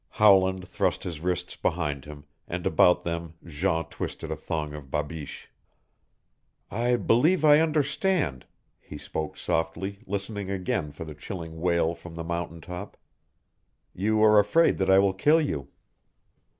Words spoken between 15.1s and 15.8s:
kill you."